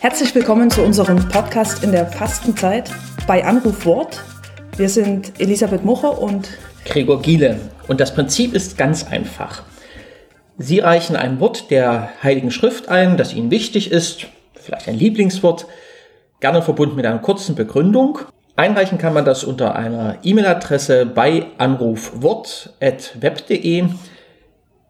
Herzlich 0.00 0.34
willkommen 0.34 0.70
zu 0.70 0.80
unserem 0.82 1.28
Podcast 1.28 1.84
in 1.84 1.92
der 1.92 2.06
Fastenzeit 2.06 2.90
bei 3.26 3.44
Anruf 3.44 3.84
Wort. 3.84 4.22
Wir 4.78 4.88
sind 4.88 5.38
Elisabeth 5.38 5.84
Mucher 5.84 6.18
und 6.18 6.48
Gregor 6.86 7.20
Giele. 7.20 7.60
Und 7.88 8.00
das 8.00 8.14
Prinzip 8.14 8.54
ist 8.54 8.78
ganz 8.78 9.06
einfach. 9.06 9.62
Sie 10.56 10.78
reichen 10.78 11.16
ein 11.16 11.40
Wort 11.40 11.70
der 11.70 12.08
Heiligen 12.22 12.50
Schrift 12.50 12.88
ein, 12.88 13.18
das 13.18 13.34
Ihnen 13.34 13.50
wichtig 13.50 13.90
ist, 13.90 14.28
vielleicht 14.54 14.88
ein 14.88 14.94
Lieblingswort, 14.94 15.66
gerne 16.40 16.62
verbunden 16.62 16.96
mit 16.96 17.04
einer 17.04 17.18
kurzen 17.18 17.54
Begründung. 17.54 18.20
Einreichen 18.56 18.98
kann 18.98 19.14
man 19.14 19.24
das 19.24 19.42
unter 19.42 19.74
einer 19.74 20.18
E-Mail-Adresse 20.22 21.06
bei 21.06 21.46
anrufwort.web.de. 21.58 23.84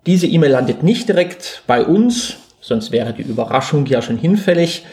Diese 0.04 0.26
E-Mail 0.26 0.50
landet 0.50 0.82
nicht 0.82 1.08
direkt 1.08 1.62
bei 1.66 1.82
uns, 1.82 2.36
sonst 2.60 2.92
wäre 2.92 3.14
die 3.14 3.22
Überraschung 3.22 3.86
ja 3.86 4.02
schon 4.02 4.18
hinfällig. 4.18 4.84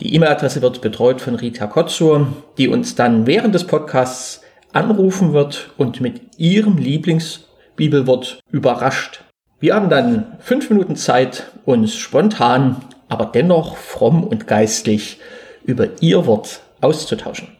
Die 0.00 0.14
E-Mail-Adresse 0.14 0.62
wird 0.62 0.80
betreut 0.80 1.20
von 1.20 1.34
Rita 1.34 1.66
Kotzur, 1.66 2.28
die 2.56 2.68
uns 2.68 2.94
dann 2.94 3.26
während 3.26 3.54
des 3.54 3.66
Podcasts 3.66 4.40
anrufen 4.72 5.34
wird 5.34 5.68
und 5.76 6.00
mit 6.00 6.38
ihrem 6.38 6.78
Lieblingsbibelwort 6.78 8.40
überrascht. 8.50 9.22
Wir 9.60 9.74
haben 9.74 9.90
dann 9.90 10.38
fünf 10.38 10.70
Minuten 10.70 10.96
Zeit, 10.96 11.50
uns 11.66 11.94
spontan, 11.94 12.76
aber 13.10 13.26
dennoch 13.26 13.76
fromm 13.76 14.24
und 14.24 14.46
geistlich 14.46 15.18
über 15.64 15.88
ihr 16.00 16.24
Wort 16.24 16.60
auszutauschen. 16.80 17.57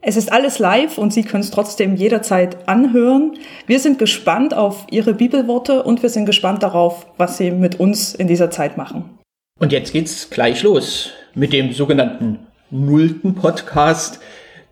Es 0.00 0.16
ist 0.16 0.30
alles 0.32 0.58
live 0.58 0.98
und 0.98 1.12
Sie 1.12 1.24
können 1.24 1.42
es 1.42 1.50
trotzdem 1.50 1.96
jederzeit 1.96 2.68
anhören. 2.68 3.38
Wir 3.66 3.80
sind 3.80 3.98
gespannt 3.98 4.54
auf 4.54 4.86
Ihre 4.90 5.14
Bibelworte 5.14 5.82
und 5.82 6.02
wir 6.02 6.10
sind 6.10 6.26
gespannt 6.26 6.62
darauf, 6.62 7.06
was 7.16 7.38
Sie 7.38 7.50
mit 7.50 7.80
uns 7.80 8.14
in 8.14 8.28
dieser 8.28 8.50
Zeit 8.50 8.76
machen. 8.76 9.18
Und 9.58 9.72
jetzt 9.72 9.92
geht's 9.92 10.30
gleich 10.30 10.62
los 10.62 11.10
mit 11.34 11.52
dem 11.52 11.72
sogenannten 11.72 12.46
nullten 12.70 13.34
Podcast, 13.34 14.20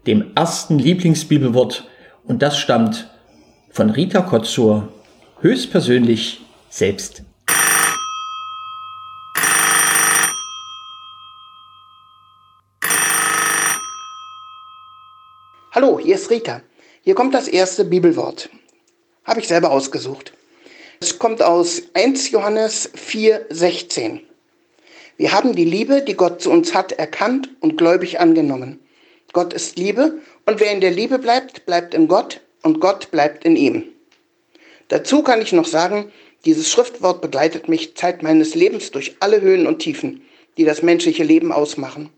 dem 0.06 0.32
ersten 0.34 0.78
Lieblingsbibelwort. 0.78 1.88
Und 2.24 2.42
das 2.42 2.58
stammt 2.58 3.08
von 3.70 3.90
Rita 3.90 4.20
Kotzur 4.20 4.88
höchstpersönlich 5.40 6.42
selbst. 6.68 7.24
Hallo, 15.74 15.98
hier 15.98 16.14
ist 16.14 16.30
Rita. 16.30 16.62
Hier 17.02 17.16
kommt 17.16 17.34
das 17.34 17.48
erste 17.48 17.84
Bibelwort. 17.84 18.48
Habe 19.24 19.40
ich 19.40 19.48
selber 19.48 19.72
ausgesucht. 19.72 20.32
Es 21.00 21.18
kommt 21.18 21.42
aus 21.42 21.82
1 21.94 22.30
Johannes 22.30 22.92
4,16. 22.94 24.20
Wir 25.16 25.32
haben 25.32 25.56
die 25.56 25.64
Liebe, 25.64 26.02
die 26.02 26.14
Gott 26.14 26.40
zu 26.40 26.52
uns 26.52 26.74
hat, 26.74 26.92
erkannt 26.92 27.50
und 27.58 27.76
gläubig 27.76 28.20
angenommen. 28.20 28.78
Gott 29.32 29.52
ist 29.52 29.76
Liebe 29.76 30.20
und 30.46 30.60
wer 30.60 30.70
in 30.70 30.80
der 30.80 30.92
Liebe 30.92 31.18
bleibt, 31.18 31.66
bleibt 31.66 31.92
in 31.92 32.06
Gott 32.06 32.40
und 32.62 32.78
Gott 32.78 33.10
bleibt 33.10 33.44
in 33.44 33.56
ihm. 33.56 33.82
Dazu 34.86 35.24
kann 35.24 35.42
ich 35.42 35.52
noch 35.52 35.66
sagen, 35.66 36.12
dieses 36.44 36.70
Schriftwort 36.70 37.20
begleitet 37.20 37.68
mich 37.68 37.96
Zeit 37.96 38.22
meines 38.22 38.54
Lebens 38.54 38.92
durch 38.92 39.16
alle 39.18 39.40
Höhen 39.40 39.66
und 39.66 39.80
Tiefen, 39.80 40.22
die 40.56 40.64
das 40.64 40.82
menschliche 40.82 41.24
Leben 41.24 41.50
ausmachen. 41.50 42.10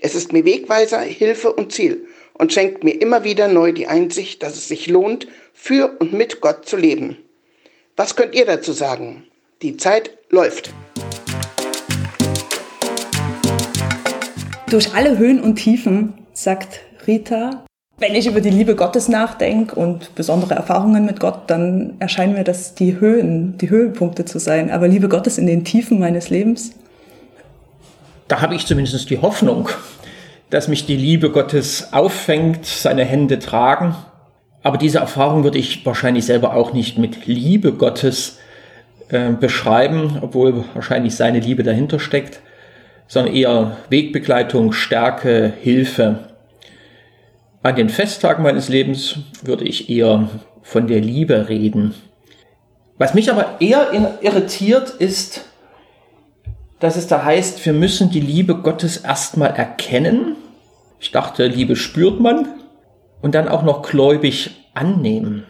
Es 0.00 0.16
ist 0.16 0.32
mir 0.32 0.44
Wegweiser, 0.44 0.98
Hilfe 1.02 1.52
und 1.52 1.70
Ziel 1.70 2.08
und 2.38 2.52
schenkt 2.52 2.84
mir 2.84 3.00
immer 3.00 3.24
wieder 3.24 3.48
neu 3.48 3.72
die 3.72 3.86
Einsicht, 3.86 4.42
dass 4.42 4.54
es 4.54 4.68
sich 4.68 4.86
lohnt, 4.86 5.26
für 5.52 5.96
und 5.98 6.12
mit 6.12 6.40
Gott 6.40 6.68
zu 6.68 6.76
leben. 6.76 7.16
Was 7.96 8.16
könnt 8.16 8.34
ihr 8.34 8.44
dazu 8.44 8.72
sagen? 8.72 9.24
Die 9.62 9.76
Zeit 9.76 10.10
läuft. 10.30 10.72
Durch 14.68 14.94
alle 14.94 15.16
Höhen 15.16 15.40
und 15.40 15.56
Tiefen, 15.56 16.14
sagt 16.34 16.80
Rita, 17.06 17.64
wenn 17.98 18.14
ich 18.14 18.26
über 18.26 18.42
die 18.42 18.50
Liebe 18.50 18.76
Gottes 18.76 19.08
nachdenke 19.08 19.74
und 19.74 20.14
besondere 20.14 20.54
Erfahrungen 20.54 21.06
mit 21.06 21.18
Gott, 21.18 21.44
dann 21.46 21.94
erscheinen 21.98 22.34
mir 22.34 22.44
das 22.44 22.74
die 22.74 23.00
Höhen, 23.00 23.56
die 23.56 23.70
Höhepunkte 23.70 24.26
zu 24.26 24.38
sein. 24.38 24.70
Aber 24.70 24.86
Liebe 24.86 25.08
Gottes 25.08 25.38
in 25.38 25.46
den 25.46 25.64
Tiefen 25.64 25.98
meines 25.98 26.28
Lebens? 26.28 26.72
Da 28.28 28.42
habe 28.42 28.54
ich 28.54 28.66
zumindest 28.66 29.08
die 29.08 29.18
Hoffnung, 29.18 29.70
dass 30.50 30.68
mich 30.68 30.86
die 30.86 30.96
Liebe 30.96 31.30
Gottes 31.30 31.92
auffängt, 31.92 32.66
seine 32.66 33.04
Hände 33.04 33.38
tragen. 33.38 33.96
Aber 34.62 34.78
diese 34.78 34.98
Erfahrung 34.98 35.44
würde 35.44 35.58
ich 35.58 35.84
wahrscheinlich 35.86 36.26
selber 36.26 36.54
auch 36.54 36.72
nicht 36.72 36.98
mit 36.98 37.26
Liebe 37.26 37.72
Gottes 37.72 38.38
äh, 39.08 39.30
beschreiben, 39.30 40.18
obwohl 40.20 40.64
wahrscheinlich 40.74 41.14
seine 41.14 41.40
Liebe 41.40 41.62
dahinter 41.62 41.98
steckt, 41.98 42.40
sondern 43.06 43.34
eher 43.34 43.76
Wegbegleitung, 43.88 44.72
Stärke, 44.72 45.52
Hilfe. 45.60 46.30
An 47.62 47.76
den 47.76 47.88
Festtagen 47.88 48.42
meines 48.42 48.68
Lebens 48.68 49.18
würde 49.42 49.64
ich 49.64 49.90
eher 49.90 50.28
von 50.62 50.86
der 50.86 51.00
Liebe 51.00 51.48
reden. 51.48 51.94
Was 52.98 53.14
mich 53.14 53.30
aber 53.30 53.60
eher 53.60 53.88
irritiert 54.20 54.90
ist, 54.90 55.45
dass 56.78 56.96
es 56.96 57.06
da 57.06 57.24
heißt, 57.24 57.64
wir 57.64 57.72
müssen 57.72 58.10
die 58.10 58.20
Liebe 58.20 58.56
Gottes 58.56 58.98
erstmal 58.98 59.50
erkennen. 59.50 60.36
Ich 61.00 61.10
dachte, 61.10 61.46
Liebe 61.46 61.76
spürt 61.76 62.20
man 62.20 62.46
und 63.22 63.34
dann 63.34 63.48
auch 63.48 63.62
noch 63.62 63.82
gläubig 63.82 64.50
annehmen. 64.74 65.44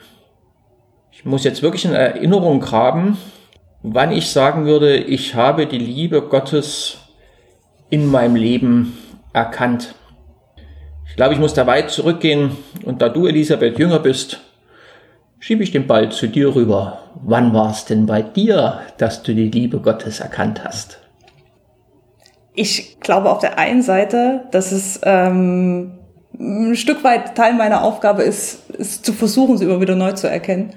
Ich 1.11 1.25
muss 1.25 1.45
jetzt 1.45 1.63
wirklich 1.63 1.85
in 1.85 1.93
Erinnerung 1.93 2.61
graben, 2.61 3.17
wann 3.83 4.13
ich 4.13 4.31
sagen 4.31 4.67
würde, 4.67 4.97
ich 4.97 5.35
habe 5.35 5.67
die 5.67 5.79
Liebe 5.79 6.23
Gottes 6.23 6.99
in 7.91 8.07
meinem 8.07 8.37
Leben 8.37 8.99
erkannt. 9.33 9.95
Ich 11.09 11.17
glaube, 11.17 11.35
ich 11.35 11.41
muss 11.41 11.55
da 11.55 11.67
weit 11.67 11.91
zurückgehen 11.91 12.57
und 12.85 13.01
da 13.01 13.09
du, 13.09 13.27
Elisabeth, 13.27 13.79
jünger 13.79 13.99
bist, 13.99 14.41
schiebe 15.39 15.63
ich 15.63 15.71
den 15.71 15.87
Ball 15.87 16.13
zu 16.13 16.29
dir 16.29 16.55
rüber. 16.55 17.01
Wann 17.15 17.55
war 17.55 17.71
es 17.71 17.85
denn 17.85 18.07
bei 18.07 18.23
dir, 18.23 18.81
dass 18.99 19.23
du 19.23 19.35
die 19.35 19.51
Liebe 19.51 19.81
Gottes 19.81 20.21
erkannt 20.21 20.65
hast? 20.65 21.06
Ich 22.57 22.99
glaube 23.01 23.31
auf 23.31 23.39
der 23.39 23.59
einen 23.59 23.83
Seite, 23.83 24.45
dass 24.51 24.73
es 24.73 25.01
ähm, 25.05 25.93
ein 26.39 26.75
Stück 26.75 27.05
weit 27.05 27.37
Teil 27.37 27.55
meiner 27.55 27.85
Aufgabe 27.85 28.23
ist, 28.23 28.71
ist 28.71 29.07
zu 29.07 29.13
versuchen, 29.13 29.57
sie 29.57 29.67
immer 29.67 29.81
wieder 29.81 29.95
neu 29.95 30.13
zu 30.13 30.29
erkennen. 30.29 30.73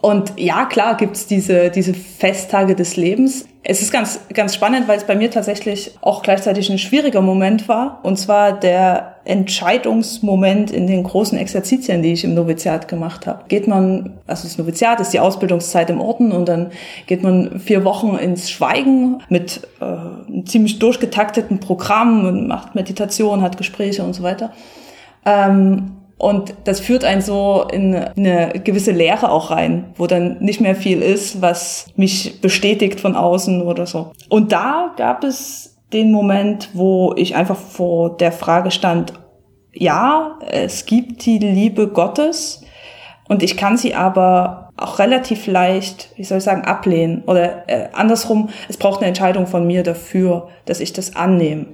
Und 0.00 0.34
ja, 0.36 0.66
klar 0.66 0.98
gibt's 0.98 1.26
diese, 1.26 1.70
diese 1.70 1.94
Festtage 1.94 2.74
des 2.74 2.96
Lebens. 2.96 3.46
Es 3.62 3.80
ist 3.80 3.90
ganz, 3.90 4.20
ganz 4.34 4.54
spannend, 4.54 4.86
weil 4.86 4.98
es 4.98 5.04
bei 5.04 5.14
mir 5.14 5.30
tatsächlich 5.30 5.96
auch 6.02 6.22
gleichzeitig 6.22 6.68
ein 6.68 6.78
schwieriger 6.78 7.22
Moment 7.22 7.68
war. 7.68 8.00
Und 8.02 8.18
zwar 8.18 8.52
der 8.52 9.13
Entscheidungsmoment 9.24 10.70
in 10.70 10.86
den 10.86 11.02
großen 11.02 11.38
Exerzitien, 11.38 12.02
die 12.02 12.12
ich 12.12 12.24
im 12.24 12.34
Noviziat 12.34 12.88
gemacht 12.88 13.26
habe. 13.26 13.44
Geht 13.48 13.66
man, 13.66 14.18
also 14.26 14.44
das 14.44 14.58
Noviziat 14.58 15.00
ist 15.00 15.10
die 15.10 15.20
Ausbildungszeit 15.20 15.90
im 15.90 16.00
Orden 16.00 16.32
und 16.32 16.48
dann 16.48 16.70
geht 17.06 17.22
man 17.22 17.58
vier 17.58 17.84
Wochen 17.84 18.16
ins 18.16 18.50
Schweigen 18.50 19.22
mit 19.28 19.66
äh, 19.80 19.84
einem 19.84 20.46
ziemlich 20.46 20.78
durchgetakteten 20.78 21.60
Programm 21.60 22.26
und 22.26 22.48
macht 22.48 22.74
Meditation, 22.74 23.42
hat 23.42 23.56
Gespräche 23.56 24.02
und 24.02 24.14
so 24.14 24.22
weiter. 24.22 24.52
Ähm, 25.24 25.92
und 26.16 26.54
das 26.64 26.80
führt 26.80 27.04
einen 27.04 27.22
so 27.22 27.66
in 27.72 27.94
eine 27.94 28.52
gewisse 28.62 28.92
Leere 28.92 29.30
auch 29.30 29.50
rein, 29.50 29.92
wo 29.96 30.06
dann 30.06 30.38
nicht 30.40 30.60
mehr 30.60 30.76
viel 30.76 31.02
ist, 31.02 31.42
was 31.42 31.88
mich 31.96 32.40
bestätigt 32.40 33.00
von 33.00 33.16
außen 33.16 33.62
oder 33.62 33.86
so. 33.86 34.12
Und 34.28 34.52
da 34.52 34.94
gab 34.96 35.24
es 35.24 35.73
den 35.94 36.12
Moment, 36.12 36.70
wo 36.74 37.14
ich 37.16 37.36
einfach 37.36 37.56
vor 37.56 38.16
der 38.16 38.32
Frage 38.32 38.70
stand, 38.70 39.14
ja, 39.72 40.38
es 40.46 40.86
gibt 40.86 41.24
die 41.24 41.38
Liebe 41.38 41.88
Gottes 41.88 42.62
und 43.28 43.42
ich 43.42 43.56
kann 43.56 43.76
sie 43.76 43.94
aber 43.94 44.70
auch 44.76 44.98
relativ 44.98 45.46
leicht, 45.46 46.10
wie 46.16 46.24
soll 46.24 46.38
ich 46.38 46.44
sagen, 46.44 46.62
ablehnen. 46.62 47.22
Oder 47.26 47.68
äh, 47.68 47.88
andersrum, 47.92 48.50
es 48.68 48.76
braucht 48.76 48.98
eine 48.98 49.08
Entscheidung 49.08 49.46
von 49.46 49.66
mir 49.66 49.82
dafür, 49.82 50.48
dass 50.66 50.80
ich 50.80 50.92
das 50.92 51.16
annehme 51.16 51.66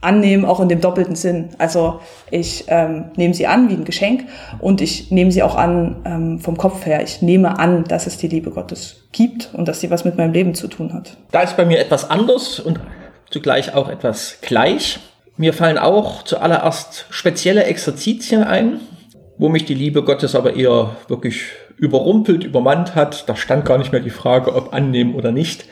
annehmen, 0.00 0.44
auch 0.44 0.60
in 0.60 0.68
dem 0.68 0.80
doppelten 0.80 1.14
Sinn. 1.14 1.50
Also 1.58 2.00
ich 2.30 2.64
ähm, 2.68 3.10
nehme 3.16 3.34
sie 3.34 3.46
an 3.46 3.68
wie 3.68 3.74
ein 3.74 3.84
Geschenk 3.84 4.24
und 4.58 4.80
ich 4.80 5.10
nehme 5.10 5.30
sie 5.30 5.42
auch 5.42 5.56
an 5.56 5.96
ähm, 6.04 6.38
vom 6.40 6.56
Kopf 6.56 6.86
her. 6.86 7.02
Ich 7.02 7.20
nehme 7.20 7.58
an, 7.58 7.84
dass 7.84 8.06
es 8.06 8.16
die 8.16 8.28
Liebe 8.28 8.50
Gottes 8.50 9.08
gibt 9.12 9.50
und 9.52 9.68
dass 9.68 9.80
sie 9.80 9.90
was 9.90 10.04
mit 10.04 10.16
meinem 10.16 10.32
Leben 10.32 10.54
zu 10.54 10.68
tun 10.68 10.94
hat. 10.94 11.16
Da 11.32 11.42
ist 11.42 11.56
bei 11.56 11.64
mir 11.64 11.78
etwas 11.78 12.08
anders 12.08 12.60
und 12.60 12.80
zugleich 13.30 13.74
auch 13.74 13.88
etwas 13.88 14.38
gleich. 14.42 14.98
Mir 15.36 15.52
fallen 15.54 15.78
auch 15.78 16.22
zuallererst 16.24 17.06
spezielle 17.10 17.64
Exerzitien 17.64 18.44
ein, 18.44 18.80
wo 19.38 19.48
mich 19.48 19.64
die 19.64 19.74
Liebe 19.74 20.02
Gottes 20.02 20.34
aber 20.34 20.54
eher 20.54 20.96
wirklich 21.08 21.44
überrumpelt, 21.78 22.44
übermannt 22.44 22.94
hat. 22.94 23.28
Da 23.28 23.36
stand 23.36 23.64
gar 23.64 23.78
nicht 23.78 23.92
mehr 23.92 24.02
die 24.02 24.10
Frage, 24.10 24.54
ob 24.54 24.74
annehmen 24.74 25.14
oder 25.14 25.32
nicht. 25.32 25.64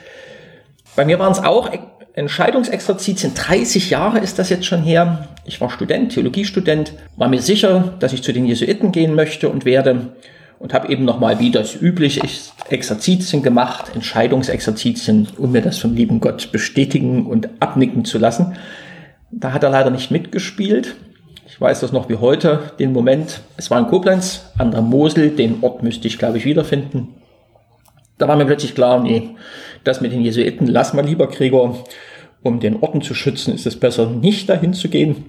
Bei 0.96 1.04
mir 1.04 1.18
waren 1.18 1.32
es 1.32 1.44
auch 1.44 1.70
Entscheidungsexerzitien, 2.14 3.34
30 3.34 3.90
Jahre 3.90 4.18
ist 4.18 4.38
das 4.38 4.48
jetzt 4.48 4.64
schon 4.64 4.82
her. 4.82 5.28
Ich 5.44 5.60
war 5.60 5.70
Student, 5.70 6.12
Theologiestudent, 6.12 6.94
war 7.16 7.28
mir 7.28 7.40
sicher, 7.40 7.94
dass 8.00 8.12
ich 8.12 8.22
zu 8.22 8.32
den 8.32 8.46
Jesuiten 8.46 8.90
gehen 8.90 9.14
möchte 9.14 9.48
und 9.48 9.64
werde. 9.64 10.14
Und 10.58 10.74
habe 10.74 10.88
eben 10.88 11.04
nochmal, 11.04 11.38
wie 11.38 11.50
das 11.50 11.80
üblich 11.80 12.22
ist, 12.22 12.52
Exerzitien 12.68 13.42
gemacht, 13.42 13.92
Entscheidungsexerzitien, 13.94 15.28
um 15.36 15.52
mir 15.52 15.62
das 15.62 15.78
vom 15.78 15.94
lieben 15.94 16.20
Gott 16.20 16.50
bestätigen 16.50 17.26
und 17.26 17.48
abnicken 17.60 18.04
zu 18.04 18.18
lassen. 18.18 18.56
Da 19.30 19.52
hat 19.52 19.62
er 19.62 19.70
leider 19.70 19.90
nicht 19.90 20.10
mitgespielt. 20.10 20.96
Ich 21.46 21.60
weiß 21.60 21.80
das 21.80 21.92
noch 21.92 22.08
wie 22.08 22.16
heute, 22.16 22.72
den 22.78 22.92
Moment. 22.92 23.40
Es 23.56 23.70
war 23.70 23.78
in 23.78 23.86
Koblenz, 23.86 24.52
an 24.58 24.70
der 24.70 24.82
Mosel, 24.82 25.30
den 25.30 25.62
Ort 25.62 25.82
müsste 25.82 26.08
ich, 26.08 26.18
glaube 26.18 26.38
ich, 26.38 26.44
wiederfinden. 26.44 27.08
Da 28.16 28.26
war 28.26 28.36
mir 28.36 28.46
plötzlich 28.46 28.74
klar, 28.74 29.00
nee, 29.00 29.30
das 29.84 30.00
mit 30.00 30.12
den 30.12 30.22
Jesuiten, 30.22 30.66
lass 30.66 30.92
mal 30.92 31.04
lieber, 31.04 31.28
Gregor, 31.28 31.84
um 32.42 32.58
den 32.58 32.82
Orden 32.82 33.00
zu 33.00 33.14
schützen, 33.14 33.54
ist 33.54 33.66
es 33.66 33.78
besser, 33.78 34.10
nicht 34.10 34.48
dahin 34.48 34.74
zu 34.74 34.88
gehen. 34.88 35.26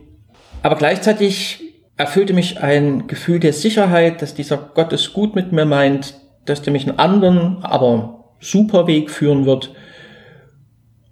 Aber 0.64 0.76
gleichzeitig 0.76 1.69
erfüllte 2.00 2.34
mich 2.34 2.62
ein 2.62 3.08
Gefühl 3.08 3.40
der 3.40 3.52
Sicherheit, 3.52 4.22
dass 4.22 4.34
dieser 4.34 4.56
Gott 4.56 4.94
es 4.94 5.12
gut 5.12 5.36
mit 5.36 5.52
mir 5.52 5.66
meint, 5.66 6.14
dass 6.46 6.62
der 6.62 6.72
mich 6.72 6.88
einen 6.88 6.98
anderen, 6.98 7.62
aber 7.62 8.24
super 8.40 8.88
Weg 8.88 9.12
führen 9.12 9.46
wird 9.46 9.74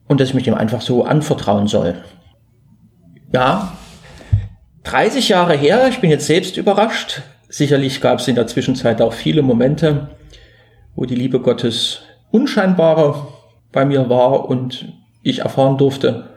und 0.07 0.21
dass 0.21 0.29
ich 0.29 0.33
mich 0.33 0.45
dem 0.45 0.53
einfach 0.53 0.79
so 0.79 1.03
anvertrauen 1.03 1.67
soll. 1.67 1.95
Ja, 3.33 3.73
30 4.83 5.27
Jahre 5.27 5.57
her, 5.57 5.89
ich 5.89 5.99
bin 5.99 6.09
jetzt 6.09 6.25
selbst 6.25 6.55
überrascht. 6.55 7.21
Sicherlich 7.49 7.99
gab 7.99 8.19
es 8.19 8.27
in 8.29 8.35
der 8.35 8.47
Zwischenzeit 8.47 9.01
auch 9.01 9.11
viele 9.11 9.41
Momente, 9.41 10.11
wo 10.95 11.03
die 11.03 11.15
Liebe 11.15 11.41
Gottes 11.41 12.03
unscheinbarer 12.31 13.27
bei 13.73 13.83
mir 13.83 14.09
war 14.09 14.47
und 14.47 14.93
ich 15.21 15.39
erfahren 15.39 15.77
durfte. 15.77 16.36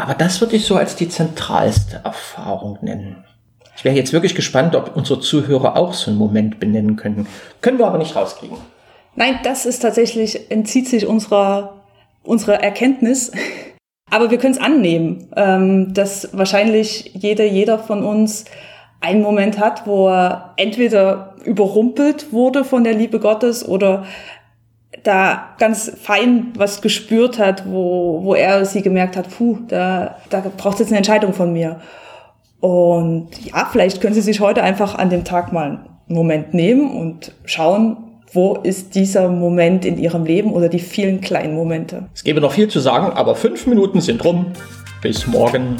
Aber 0.00 0.14
das 0.14 0.40
würde 0.40 0.56
ich 0.56 0.64
so 0.64 0.76
als 0.76 0.96
die 0.96 1.08
zentralste 1.08 2.00
Erfahrung 2.04 2.78
nennen. 2.80 3.24
Ich 3.76 3.84
wäre 3.84 3.96
jetzt 3.96 4.12
wirklich 4.12 4.34
gespannt, 4.34 4.74
ob 4.74 4.96
unsere 4.96 5.20
Zuhörer 5.20 5.76
auch 5.76 5.94
so 5.94 6.10
einen 6.10 6.18
Moment 6.18 6.60
benennen 6.60 6.96
können. 6.96 7.26
Können 7.60 7.78
wir 7.78 7.86
aber 7.86 7.98
nicht 7.98 8.16
rauskriegen. 8.16 8.58
Nein, 9.16 9.38
das 9.42 9.66
ist 9.66 9.80
tatsächlich, 9.80 10.50
entzieht 10.50 10.88
sich 10.88 11.06
unserer, 11.06 11.80
unserer 12.22 12.62
Erkenntnis. 12.62 13.32
Aber 14.10 14.30
wir 14.30 14.38
können 14.38 14.54
es 14.54 14.60
annehmen, 14.60 15.28
ähm, 15.36 15.94
dass 15.94 16.28
wahrscheinlich 16.32 17.12
jeder, 17.14 17.44
jeder 17.44 17.78
von 17.78 18.02
uns 18.02 18.44
einen 19.00 19.22
Moment 19.22 19.58
hat, 19.58 19.86
wo 19.86 20.08
er 20.08 20.52
entweder 20.56 21.34
überrumpelt 21.44 22.32
wurde 22.32 22.64
von 22.64 22.84
der 22.84 22.94
Liebe 22.94 23.18
Gottes 23.18 23.66
oder 23.66 24.04
da 25.02 25.54
ganz 25.58 25.92
fein 26.00 26.52
was 26.56 26.82
gespürt 26.82 27.38
hat, 27.38 27.64
wo, 27.66 28.22
wo 28.22 28.34
er 28.34 28.64
sie 28.64 28.82
gemerkt 28.82 29.16
hat, 29.16 29.28
puh, 29.30 29.58
da, 29.68 30.16
da 30.28 30.42
braucht 30.56 30.74
es 30.74 30.80
jetzt 30.80 30.88
eine 30.88 30.98
Entscheidung 30.98 31.32
von 31.32 31.52
mir. 31.52 31.80
Und 32.60 33.28
ja, 33.44 33.68
vielleicht 33.70 34.00
können 34.00 34.14
Sie 34.14 34.20
sich 34.20 34.40
heute 34.40 34.62
einfach 34.62 34.94
an 34.94 35.08
dem 35.08 35.24
Tag 35.24 35.52
mal 35.52 35.66
einen 35.66 35.88
Moment 36.08 36.52
nehmen 36.52 36.90
und 36.90 37.32
schauen, 37.46 37.96
wo 38.32 38.54
ist 38.54 38.94
dieser 38.94 39.28
Moment 39.28 39.84
in 39.84 39.98
Ihrem 39.98 40.24
Leben 40.24 40.52
oder 40.52 40.68
die 40.68 40.78
vielen 40.78 41.20
kleinen 41.20 41.54
Momente. 41.54 42.04
Es 42.14 42.22
gäbe 42.22 42.40
noch 42.40 42.52
viel 42.52 42.68
zu 42.68 42.80
sagen, 42.80 43.12
aber 43.14 43.34
fünf 43.34 43.66
Minuten 43.66 44.00
sind 44.00 44.24
rum. 44.24 44.46
Bis 45.02 45.26
morgen. 45.26 45.76